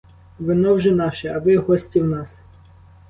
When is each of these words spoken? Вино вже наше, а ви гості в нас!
Вино 0.39 0.73
вже 0.75 0.91
наше, 0.91 1.27
а 1.29 1.39
ви 1.39 1.57
гості 1.57 2.01
в 2.01 2.05
нас! 2.07 2.41